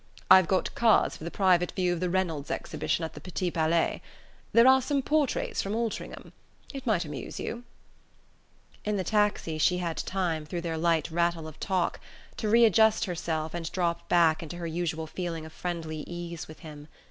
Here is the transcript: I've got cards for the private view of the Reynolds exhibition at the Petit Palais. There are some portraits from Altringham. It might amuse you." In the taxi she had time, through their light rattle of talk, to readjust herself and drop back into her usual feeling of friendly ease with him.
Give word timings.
I've 0.31 0.47
got 0.47 0.73
cards 0.73 1.15
for 1.15 1.25
the 1.25 1.29
private 1.29 1.73
view 1.73 1.93
of 1.93 1.99
the 1.99 2.09
Reynolds 2.09 2.49
exhibition 2.49 3.05
at 3.05 3.13
the 3.13 3.21
Petit 3.21 3.51
Palais. 3.51 4.01
There 4.51 4.67
are 4.67 4.81
some 4.81 5.03
portraits 5.03 5.61
from 5.61 5.75
Altringham. 5.75 6.33
It 6.73 6.87
might 6.87 7.05
amuse 7.05 7.39
you." 7.39 7.63
In 8.83 8.97
the 8.97 9.03
taxi 9.03 9.59
she 9.59 9.77
had 9.77 9.97
time, 9.97 10.43
through 10.43 10.61
their 10.61 10.75
light 10.75 11.11
rattle 11.11 11.47
of 11.47 11.59
talk, 11.59 11.99
to 12.37 12.49
readjust 12.49 13.05
herself 13.05 13.53
and 13.53 13.71
drop 13.71 14.09
back 14.09 14.41
into 14.41 14.57
her 14.57 14.65
usual 14.65 15.05
feeling 15.05 15.45
of 15.45 15.53
friendly 15.53 15.99
ease 16.07 16.47
with 16.47 16.61
him. 16.61 16.87